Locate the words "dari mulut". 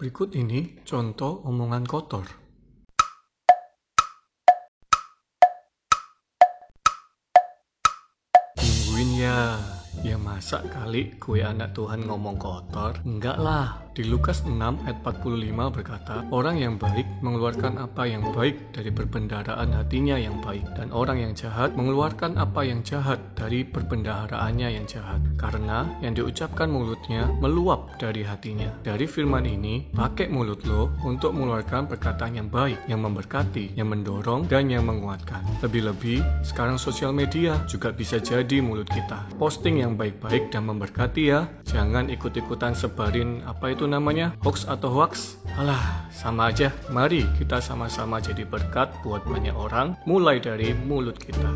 50.36-51.16